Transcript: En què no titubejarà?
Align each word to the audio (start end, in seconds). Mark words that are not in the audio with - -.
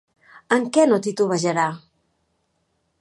En 0.57 0.63
què 0.77 0.85
no 0.87 0.99
titubejarà? 1.07 1.67